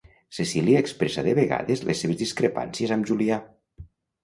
Cecili 0.35 0.77
expressa 0.79 1.25
de 1.27 1.35
vegades 1.41 1.85
les 1.91 2.03
seves 2.05 2.19
discrepàncies 2.23 2.97
amb 2.99 3.13
Julià. 3.13 3.41